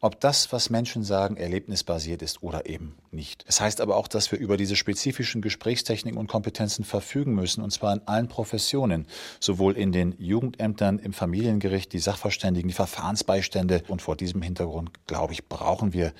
ob 0.00 0.20
das, 0.20 0.52
was 0.52 0.68
Menschen 0.68 1.02
sagen, 1.02 1.38
erlebnisbasiert 1.38 2.20
ist 2.20 2.42
oder 2.42 2.66
eben 2.66 2.98
nicht. 3.10 3.42
Es 3.48 3.62
heißt 3.62 3.80
aber 3.80 3.96
auch, 3.96 4.08
dass 4.08 4.30
wir 4.30 4.38
über 4.38 4.58
diese 4.58 4.76
spezifischen 4.76 5.40
Gesprächstechniken 5.40 6.20
und 6.20 6.26
Kompetenzen 6.26 6.84
verfügen 6.84 7.34
müssen, 7.34 7.64
und 7.64 7.70
zwar 7.70 7.94
in 7.94 8.06
allen 8.06 8.28
Professionen, 8.28 9.06
sowohl 9.40 9.78
in 9.78 9.92
den 9.92 10.14
Jugendämtern, 10.18 10.98
im 10.98 11.14
Familiengericht, 11.14 11.90
die 11.94 11.98
Sachverständigen, 11.98 12.68
die 12.68 12.74
Verfahrensbeistände. 12.74 13.82
Und 13.88 14.02
vor 14.02 14.16
diesem 14.16 14.42
Hintergrund, 14.42 14.90
glaube 15.06 15.32
ich, 15.32 15.48
brauchen 15.48 15.94
wir 15.94 16.12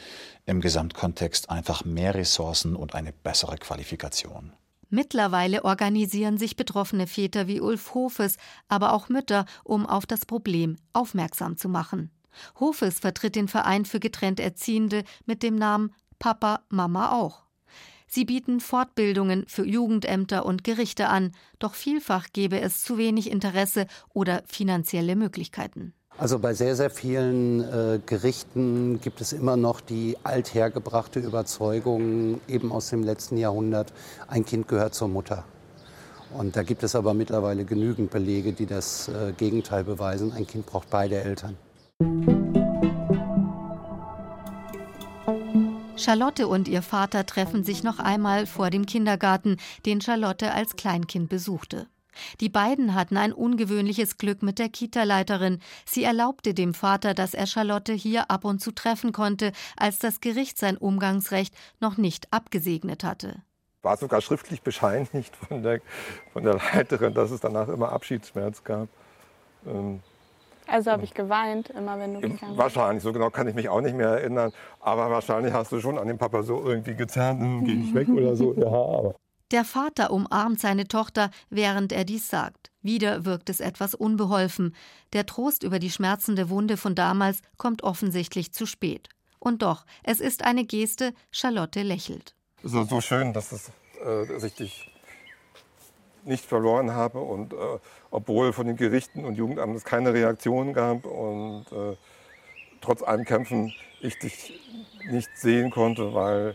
im 0.46 0.62
Gesamtkontext 0.62 1.50
einfach 1.50 1.84
mehr 1.84 2.14
Ressourcen 2.14 2.74
und 2.74 2.94
eine 2.94 3.12
bessere 3.12 3.58
Qualifikation. 3.58 4.54
Mittlerweile 4.94 5.64
organisieren 5.64 6.36
sich 6.36 6.54
betroffene 6.54 7.06
Väter 7.06 7.46
wie 7.46 7.62
Ulf 7.62 7.94
Hofes, 7.94 8.36
aber 8.68 8.92
auch 8.92 9.08
Mütter, 9.08 9.46
um 9.64 9.86
auf 9.86 10.04
das 10.04 10.26
Problem 10.26 10.76
aufmerksam 10.92 11.56
zu 11.56 11.70
machen. 11.70 12.10
Hofes 12.60 13.00
vertritt 13.00 13.34
den 13.34 13.48
Verein 13.48 13.86
für 13.86 14.00
getrennt 14.00 14.38
Erziehende 14.38 15.04
mit 15.24 15.42
dem 15.42 15.56
Namen 15.56 15.94
Papa, 16.18 16.60
Mama 16.68 17.12
auch. 17.12 17.44
Sie 18.06 18.26
bieten 18.26 18.60
Fortbildungen 18.60 19.46
für 19.48 19.64
Jugendämter 19.64 20.44
und 20.44 20.62
Gerichte 20.62 21.08
an, 21.08 21.32
doch 21.58 21.72
vielfach 21.72 22.26
gebe 22.34 22.60
es 22.60 22.82
zu 22.82 22.98
wenig 22.98 23.30
Interesse 23.30 23.86
oder 24.12 24.42
finanzielle 24.46 25.16
Möglichkeiten. 25.16 25.94
Also 26.18 26.38
bei 26.38 26.54
sehr, 26.54 26.76
sehr 26.76 26.90
vielen 26.90 27.60
äh, 27.60 27.98
Gerichten 28.04 29.00
gibt 29.00 29.20
es 29.20 29.32
immer 29.32 29.56
noch 29.56 29.80
die 29.80 30.16
althergebrachte 30.22 31.20
Überzeugung, 31.20 32.40
eben 32.46 32.70
aus 32.70 32.90
dem 32.90 33.02
letzten 33.02 33.36
Jahrhundert, 33.38 33.92
ein 34.28 34.44
Kind 34.44 34.68
gehört 34.68 34.94
zur 34.94 35.08
Mutter. 35.08 35.44
Und 36.36 36.56
da 36.56 36.62
gibt 36.62 36.82
es 36.82 36.94
aber 36.94 37.12
mittlerweile 37.14 37.64
genügend 37.64 38.10
Belege, 38.10 38.52
die 38.52 38.66
das 38.66 39.08
äh, 39.08 39.32
Gegenteil 39.36 39.84
beweisen. 39.84 40.32
Ein 40.32 40.46
Kind 40.46 40.66
braucht 40.66 40.88
beide 40.90 41.20
Eltern. 41.20 41.56
Charlotte 45.96 46.48
und 46.48 46.68
ihr 46.68 46.82
Vater 46.82 47.26
treffen 47.26 47.64
sich 47.64 47.82
noch 47.82 47.98
einmal 47.98 48.46
vor 48.46 48.70
dem 48.70 48.86
Kindergarten, 48.86 49.58
den 49.86 50.00
Charlotte 50.00 50.52
als 50.52 50.74
Kleinkind 50.74 51.28
besuchte. 51.28 51.86
Die 52.40 52.48
beiden 52.48 52.94
hatten 52.94 53.16
ein 53.16 53.32
ungewöhnliches 53.32 54.18
Glück 54.18 54.42
mit 54.42 54.58
der 54.58 54.68
Kita-Leiterin. 54.68 55.60
Sie 55.86 56.04
erlaubte 56.04 56.54
dem 56.54 56.74
Vater, 56.74 57.14
dass 57.14 57.34
er 57.34 57.46
Charlotte 57.46 57.92
hier 57.92 58.30
ab 58.30 58.44
und 58.44 58.60
zu 58.60 58.72
treffen 58.72 59.12
konnte, 59.12 59.52
als 59.76 59.98
das 59.98 60.20
Gericht 60.20 60.58
sein 60.58 60.76
Umgangsrecht 60.76 61.54
noch 61.80 61.96
nicht 61.96 62.32
abgesegnet 62.32 63.04
hatte. 63.04 63.42
War 63.82 63.96
sogar 63.96 64.20
schriftlich 64.20 64.62
bescheinigt 64.62 65.34
von 65.48 65.62
der, 65.62 65.80
von 66.32 66.44
der 66.44 66.54
Leiterin, 66.54 67.14
dass 67.14 67.30
es 67.30 67.40
danach 67.40 67.68
immer 67.68 67.90
Abschiedsschmerz 67.90 68.62
gab. 68.62 68.88
Ähm, 69.66 70.00
also 70.66 70.90
habe 70.90 71.04
ich 71.04 71.14
geweint, 71.14 71.70
immer 71.70 71.98
wenn 71.98 72.14
du 72.14 72.20
gegangen 72.20 72.56
Wahrscheinlich, 72.56 73.02
so 73.02 73.12
genau 73.12 73.30
kann 73.30 73.48
ich 73.48 73.54
mich 73.54 73.68
auch 73.68 73.80
nicht 73.80 73.96
mehr 73.96 74.08
erinnern. 74.08 74.52
Aber 74.80 75.10
wahrscheinlich 75.10 75.52
hast 75.52 75.72
du 75.72 75.80
schon 75.80 75.98
an 75.98 76.06
den 76.06 76.18
Papa 76.18 76.42
so 76.42 76.64
irgendwie 76.64 76.94
gezerrt, 76.94 77.38
hm, 77.38 77.64
geh 77.64 77.74
nicht 77.74 77.94
weg 77.94 78.08
oder 78.08 78.36
so. 78.36 78.54
Ja, 78.62 78.68
aber. 78.68 79.14
Der 79.52 79.66
Vater 79.66 80.10
umarmt 80.10 80.60
seine 80.60 80.88
Tochter, 80.88 81.30
während 81.50 81.92
er 81.92 82.04
dies 82.04 82.28
sagt. 82.28 82.70
Wieder 82.80 83.26
wirkt 83.26 83.50
es 83.50 83.60
etwas 83.60 83.94
unbeholfen. 83.94 84.74
Der 85.12 85.26
Trost 85.26 85.62
über 85.62 85.78
die 85.78 85.90
schmerzende 85.90 86.48
Wunde 86.48 86.78
von 86.78 86.94
damals 86.94 87.42
kommt 87.58 87.82
offensichtlich 87.82 88.54
zu 88.54 88.64
spät. 88.64 89.10
Und 89.38 89.60
doch, 89.60 89.84
es 90.04 90.20
ist 90.20 90.42
eine 90.42 90.64
Geste, 90.64 91.12
Charlotte 91.30 91.82
lächelt. 91.82 92.34
Ist 92.62 92.72
so 92.72 93.00
schön, 93.02 93.34
dass, 93.34 93.52
es, 93.52 93.68
äh, 94.02 94.26
dass 94.26 94.42
ich 94.42 94.54
dich 94.54 94.90
nicht 96.24 96.46
verloren 96.46 96.92
habe 96.92 97.18
und 97.20 97.52
äh, 97.52 97.56
obwohl 98.10 98.54
von 98.54 98.66
den 98.66 98.76
Gerichten 98.76 99.24
und 99.24 99.34
Jugendamten 99.34 99.76
es 99.76 99.84
keine 99.84 100.14
Reaktion 100.14 100.72
gab 100.72 101.04
und 101.04 101.66
äh, 101.72 101.96
trotz 102.80 103.02
allem 103.02 103.24
Kämpfen 103.26 103.74
ich 104.00 104.18
dich 104.18 104.58
nicht 105.10 105.28
sehen 105.36 105.70
konnte, 105.70 106.14
weil 106.14 106.54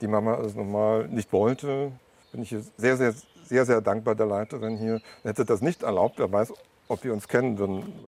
die 0.00 0.08
Mama 0.08 0.38
es 0.40 0.54
normal 0.54 1.08
nicht 1.08 1.32
wollte, 1.32 1.92
bin 2.32 2.42
ich 2.42 2.54
sehr, 2.76 2.96
sehr, 2.96 3.14
sehr, 3.44 3.64
sehr 3.64 3.80
dankbar 3.80 4.14
der 4.14 4.26
Leiterin 4.26 4.76
hier. 4.76 5.00
Hätte 5.22 5.44
das 5.44 5.60
nicht 5.60 5.82
erlaubt, 5.82 6.18
wer 6.18 6.30
weiß, 6.30 6.52
ob 6.88 7.04
wir 7.04 7.12
uns 7.12 7.28
kennen 7.28 7.58
würden. 7.58 8.06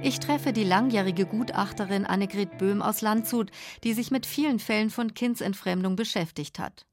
Ich 0.00 0.20
treffe 0.20 0.52
die 0.52 0.64
langjährige 0.64 1.26
Gutachterin 1.26 2.06
Annegret 2.06 2.56
Böhm 2.56 2.82
aus 2.82 3.00
Landshut, 3.00 3.50
die 3.82 3.94
sich 3.94 4.12
mit 4.12 4.26
vielen 4.26 4.60
Fällen 4.60 4.90
von 4.90 5.12
Kindsentfremdung 5.12 5.96
beschäftigt 5.96 6.58
hat. 6.58 6.86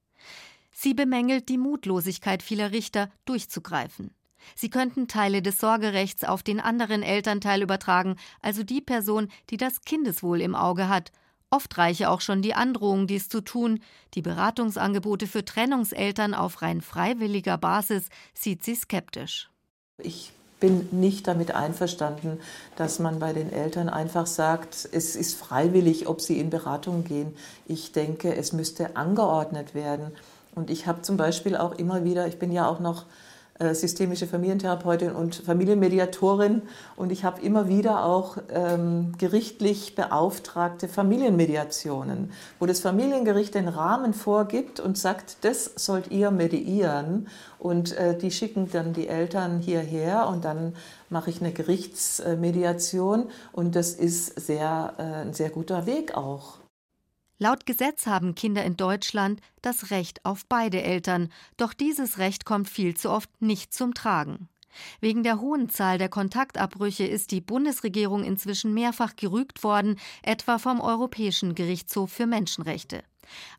Sie 0.72 0.94
bemängelt 0.94 1.48
die 1.48 1.58
Mutlosigkeit 1.58 2.42
vieler 2.42 2.72
Richter, 2.72 3.10
durchzugreifen. 3.26 4.14
Sie 4.56 4.70
könnten 4.70 5.08
Teile 5.08 5.42
des 5.42 5.60
Sorgerechts 5.60 6.24
auf 6.24 6.44
den 6.44 6.60
anderen 6.60 7.04
Elternteil 7.04 7.62
übertragen, 7.62 8.16
also 8.42 8.64
die 8.64 8.82
Person, 8.82 9.30
die 9.50 9.58
das 9.58 9.82
Kindeswohl 9.82 10.42
im 10.42 10.56
Auge 10.56 10.90
hat. 10.90 11.12
Oft 11.50 11.78
reiche 11.78 12.10
auch 12.10 12.22
schon 12.22 12.42
die 12.42 12.54
Androhung, 12.54 13.08
dies 13.08 13.30
zu 13.30 13.42
tun. 13.42 13.80
Die 14.14 14.22
Beratungsangebote 14.22 15.28
für 15.28 15.46
Trennungseltern 15.46 16.34
auf 16.34 16.62
rein 16.62 16.82
freiwilliger 16.82 17.58
Basis 17.58 18.08
sieht 18.34 18.64
sie 18.64 18.76
skeptisch. 18.76 19.50
Ich 19.98 20.34
bin 20.60 20.88
nicht 20.92 21.28
damit 21.28 21.52
einverstanden, 21.52 22.40
dass 22.76 23.00
man 23.00 23.20
bei 23.20 23.34
den 23.34 23.52
Eltern 23.52 23.90
einfach 23.90 24.26
sagt, 24.26 24.90
es 24.92 25.16
ist 25.16 25.38
freiwillig, 25.38 26.08
ob 26.08 26.22
sie 26.22 26.40
in 26.40 26.50
Beratung 26.50 27.04
gehen. 27.04 27.36
Ich 27.68 27.92
denke, 27.92 28.36
es 28.36 28.52
müsste 28.52 28.96
angeordnet 28.96 29.76
werden. 29.76 30.12
Und 30.56 30.70
ich 30.70 30.88
habe 30.88 31.02
zum 31.02 31.18
Beispiel 31.18 31.56
auch 31.56 31.74
immer 31.74 32.04
wieder, 32.04 32.28
ich 32.28 32.40
bin 32.40 32.52
ja 32.52 32.68
auch 32.68 32.80
noch 32.80 33.06
systemische 33.74 34.28
Familientherapeutin 34.28 35.12
und 35.12 35.36
Familienmediatorin. 35.36 36.62
Und 36.98 37.12
ich 37.12 37.24
habe 37.24 37.42
immer 37.42 37.70
wieder 37.70 38.04
auch 38.04 38.38
ähm, 38.50 39.14
gerichtlich 39.18 39.96
beauftragte 39.96 40.90
Familienmediationen, 40.90 42.32
wo 42.60 42.66
das 42.66 42.82
Familiengericht 42.82 43.56
den 43.56 43.70
Rahmen 43.70 44.14
vorgibt 44.14 44.82
und 44.82 44.98
sagt, 44.98 45.38
das 45.46 45.72
sollt 45.76 46.12
ihr 46.12 46.32
mediieren. 46.32 47.28
Und 47.58 47.98
äh, 47.98 48.18
die 48.18 48.32
schicken 48.32 48.70
dann 48.72 48.92
die 48.92 49.08
Eltern 49.08 49.60
hierher 49.60 50.28
und 50.28 50.44
dann 50.44 50.76
mache 51.10 51.30
ich 51.30 51.40
eine 51.40 51.54
Gerichtsmediation. 51.54 53.30
Und 53.54 53.76
das 53.76 53.94
ist 53.94 54.38
sehr, 54.40 54.94
äh, 54.98 55.02
ein 55.02 55.34
sehr 55.34 55.50
guter 55.50 55.86
Weg 55.86 56.16
auch. 56.16 56.65
Laut 57.38 57.66
Gesetz 57.66 58.08
haben 58.08 58.34
Kinder 58.34 58.64
in 58.64 58.78
Deutschland 58.78 59.42
das 59.62 59.92
Recht 59.92 60.24
auf 60.24 60.46
beide 60.46 60.82
Eltern, 60.82 61.30
doch 61.58 61.74
dieses 61.74 62.18
Recht 62.18 62.46
kommt 62.46 62.70
viel 62.70 62.96
zu 62.96 63.10
oft 63.10 63.30
nicht 63.42 63.74
zum 63.74 63.94
Tragen. 63.94 64.48
Wegen 65.02 65.24
der 65.24 65.42
hohen 65.42 65.70
Zahl 65.70 65.98
der 65.98 66.10
Kontaktabbrüche 66.10 67.06
ist 67.06 67.32
die 67.32 67.42
Bundesregierung 67.42 68.24
inzwischen 68.24 68.74
mehrfach 68.74 69.16
gerügt 69.16 69.64
worden, 69.64 69.98
etwa 70.24 70.60
vom 70.60 70.80
Europäischen 70.80 71.56
Gerichtshof 71.56 72.12
für 72.12 72.26
Menschenrechte. 72.26 73.04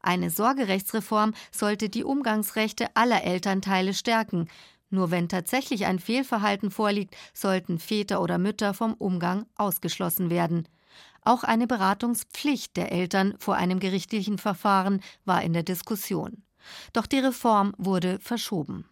Eine 0.01 0.31
Sorgerechtsreform 0.31 1.35
sollte 1.51 1.89
die 1.89 2.05
Umgangsrechte 2.05 2.95
aller 2.95 3.25
Elternteile 3.25 3.93
stärken. 3.93 4.49
Nur 4.89 5.11
wenn 5.11 5.29
tatsächlich 5.29 5.85
ein 5.87 5.99
Fehlverhalten 5.99 6.71
vorliegt, 6.71 7.15
sollten 7.35 7.79
Väter 7.79 8.23
oder 8.23 8.39
Mütter 8.39 8.73
vom 8.73 8.95
Umgang 8.95 9.47
ausgeschlossen 9.57 10.31
werden. 10.31 10.69
Auch 11.27 11.43
eine 11.43 11.67
Beratungspflicht 11.67 12.77
der 12.77 12.93
Eltern 12.93 13.35
vor 13.41 13.57
einem 13.57 13.81
gerichtlichen 13.81 14.39
Verfahren 14.39 15.01
war 15.25 15.43
in 15.43 15.53
der 15.53 15.65
Diskussion. 15.65 16.45
Doch 16.93 17.07
die 17.07 17.19
Reform 17.19 17.75
wurde 17.79 18.21
verschoben. 18.21 18.85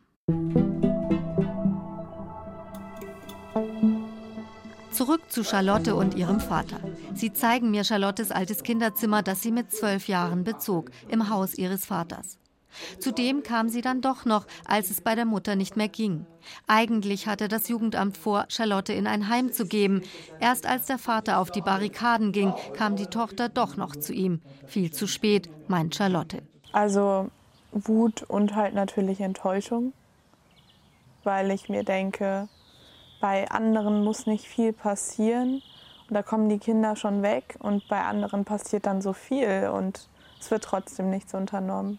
Zurück 4.90 5.30
zu 5.30 5.44
Charlotte 5.44 5.94
und 5.94 6.16
ihrem 6.16 6.40
Vater. 6.40 6.80
Sie 7.14 7.32
zeigen 7.32 7.70
mir 7.70 7.84
Charlottes 7.84 8.32
altes 8.32 8.64
Kinderzimmer, 8.64 9.22
das 9.22 9.40
sie 9.40 9.52
mit 9.52 9.70
zwölf 9.70 10.08
Jahren 10.08 10.42
bezog, 10.42 10.90
im 11.08 11.30
Haus 11.30 11.54
ihres 11.54 11.84
Vaters. 11.84 12.38
Zudem 12.98 13.42
kam 13.42 13.68
sie 13.68 13.80
dann 13.80 14.00
doch 14.00 14.24
noch, 14.24 14.46
als 14.64 14.90
es 14.90 15.00
bei 15.00 15.14
der 15.14 15.24
Mutter 15.24 15.56
nicht 15.56 15.76
mehr 15.76 15.88
ging. 15.88 16.26
Eigentlich 16.66 17.26
hatte 17.26 17.48
das 17.48 17.68
Jugendamt 17.68 18.16
vor, 18.16 18.46
Charlotte 18.48 18.92
in 18.92 19.06
ein 19.06 19.28
Heim 19.28 19.52
zu 19.52 19.66
geben. 19.66 20.02
Erst 20.40 20.66
als 20.66 20.86
der 20.86 20.98
Vater 20.98 21.38
auf 21.38 21.50
die 21.50 21.62
Barrikaden 21.62 22.32
ging, 22.32 22.52
kam 22.76 22.96
die 22.96 23.06
Tochter 23.06 23.48
doch 23.48 23.76
noch 23.76 23.96
zu 23.96 24.12
ihm. 24.12 24.40
Viel 24.66 24.92
zu 24.92 25.06
spät, 25.06 25.48
meint 25.68 25.94
Charlotte. 25.94 26.42
Also 26.72 27.30
Wut 27.72 28.22
und 28.22 28.54
halt 28.54 28.74
natürlich 28.74 29.20
Enttäuschung, 29.20 29.92
weil 31.24 31.50
ich 31.50 31.68
mir 31.68 31.82
denke, 31.82 32.48
bei 33.20 33.50
anderen 33.50 34.04
muss 34.04 34.26
nicht 34.26 34.46
viel 34.46 34.72
passieren 34.72 35.62
und 36.08 36.14
da 36.14 36.22
kommen 36.22 36.48
die 36.48 36.58
Kinder 36.58 36.94
schon 36.94 37.22
weg 37.22 37.56
und 37.58 37.88
bei 37.88 38.02
anderen 38.02 38.44
passiert 38.44 38.86
dann 38.86 39.02
so 39.02 39.12
viel 39.12 39.70
und 39.72 40.08
es 40.38 40.50
wird 40.50 40.64
trotzdem 40.64 41.10
nichts 41.10 41.34
unternommen. 41.34 41.98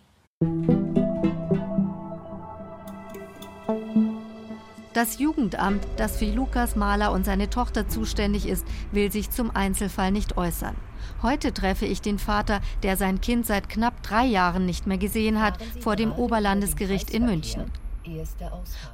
Das 4.95 5.19
Jugendamt, 5.19 5.85
das 5.97 6.19
für 6.19 6.31
Lukas 6.31 6.77
Mahler 6.77 7.11
und 7.11 7.25
seine 7.25 7.49
Tochter 7.49 7.89
zuständig 7.89 8.47
ist, 8.47 8.65
will 8.93 9.11
sich 9.11 9.29
zum 9.29 9.53
Einzelfall 9.53 10.09
nicht 10.09 10.37
äußern. 10.37 10.73
Heute 11.21 11.53
treffe 11.53 11.85
ich 11.85 12.01
den 12.01 12.17
Vater, 12.17 12.61
der 12.81 12.95
sein 12.95 13.19
Kind 13.19 13.45
seit 13.45 13.67
knapp 13.67 14.01
drei 14.03 14.25
Jahren 14.25 14.65
nicht 14.65 14.87
mehr 14.87 14.97
gesehen 14.97 15.41
hat, 15.41 15.61
vor 15.81 15.97
dem 15.97 16.13
Oberlandesgericht 16.13 17.09
in 17.09 17.25
München. 17.25 17.65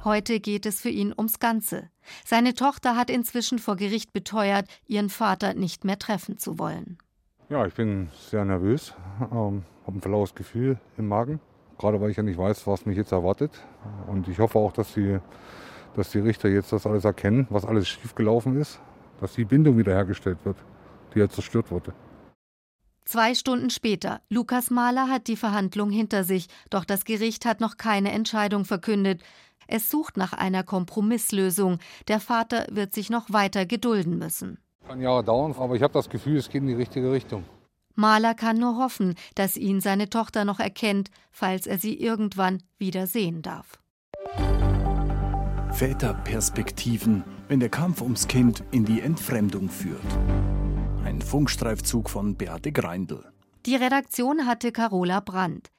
Heute 0.02 0.40
geht 0.40 0.66
es 0.66 0.80
für 0.80 0.88
ihn 0.88 1.14
ums 1.16 1.38
Ganze. 1.38 1.88
Seine 2.24 2.54
Tochter 2.54 2.96
hat 2.96 3.08
inzwischen 3.08 3.60
vor 3.60 3.76
Gericht 3.76 4.12
beteuert, 4.12 4.66
ihren 4.88 5.08
Vater 5.08 5.54
nicht 5.54 5.84
mehr 5.84 6.00
treffen 6.00 6.36
zu 6.36 6.58
wollen. 6.58 6.98
Ja, 7.48 7.64
ich 7.64 7.74
bin 7.74 8.08
sehr 8.28 8.44
nervös, 8.44 8.92
ähm, 9.30 9.62
habe 9.86 9.98
ein 9.98 10.00
flaues 10.00 10.34
Gefühl 10.34 10.78
im 10.96 11.08
Magen, 11.08 11.40
gerade 11.78 12.00
weil 12.00 12.10
ich 12.10 12.16
ja 12.16 12.22
nicht 12.22 12.38
weiß, 12.38 12.66
was 12.66 12.86
mich 12.86 12.96
jetzt 12.96 13.12
erwartet. 13.12 13.50
Und 14.06 14.28
ich 14.28 14.38
hoffe 14.38 14.58
auch, 14.58 14.72
dass 14.72 14.94
die, 14.94 15.18
dass 15.94 16.10
die 16.10 16.20
Richter 16.20 16.48
jetzt 16.48 16.72
das 16.72 16.86
alles 16.86 17.04
erkennen, 17.04 17.46
was 17.50 17.64
alles 17.64 17.88
schiefgelaufen 17.88 18.60
ist, 18.60 18.80
dass 19.20 19.34
die 19.34 19.44
Bindung 19.44 19.78
wiederhergestellt 19.78 20.38
wird, 20.44 20.56
die 21.14 21.18
ja 21.18 21.28
zerstört 21.28 21.70
wurde. 21.70 21.92
Zwei 23.04 23.34
Stunden 23.34 23.70
später. 23.70 24.20
Lukas 24.28 24.70
Mahler 24.70 25.08
hat 25.08 25.26
die 25.26 25.36
Verhandlung 25.36 25.90
hinter 25.90 26.22
sich, 26.22 26.46
doch 26.70 26.84
das 26.84 27.04
Gericht 27.04 27.44
hat 27.44 27.60
noch 27.60 27.76
keine 27.76 28.12
Entscheidung 28.12 28.64
verkündet. 28.64 29.20
Es 29.66 29.90
sucht 29.90 30.16
nach 30.16 30.32
einer 30.32 30.62
Kompromisslösung. 30.62 31.78
Der 32.08 32.20
Vater 32.20 32.66
wird 32.70 32.94
sich 32.94 33.10
noch 33.10 33.32
weiter 33.32 33.66
gedulden 33.66 34.18
müssen. 34.18 34.58
Kann 34.86 35.00
Jahre 35.00 35.24
dauern, 35.24 35.54
aber 35.58 35.74
ich 35.74 35.82
habe 35.82 35.92
das 35.92 36.08
Gefühl, 36.08 36.36
es 36.36 36.48
geht 36.48 36.62
in 36.62 36.68
die 36.68 36.74
richtige 36.74 37.10
Richtung. 37.10 37.44
Mahler 37.94 38.34
kann 38.34 38.58
nur 38.58 38.76
hoffen, 38.76 39.14
dass 39.34 39.56
ihn 39.56 39.80
seine 39.80 40.08
Tochter 40.08 40.44
noch 40.44 40.60
erkennt, 40.60 41.10
falls 41.30 41.66
er 41.66 41.78
sie 41.78 41.94
irgendwann 41.94 42.62
wieder 42.78 43.06
sehen 43.06 43.42
darf. 43.42 43.78
Väterperspektiven, 45.72 47.24
wenn 47.48 47.58
der 47.58 47.70
Kampf 47.70 48.02
ums 48.02 48.28
Kind 48.28 48.62
in 48.70 48.84
die 48.84 49.00
Entfremdung 49.00 49.68
führt. 49.68 50.00
Ein 51.04 51.20
Funkstreifzug 51.20 52.10
von 52.10 52.36
Beate 52.36 52.70
Greindl. 52.72 53.24
Die 53.66 53.76
Redaktion 53.76 54.46
hatte 54.46 54.70
Carola 54.70 55.20
Brandt. 55.20 55.72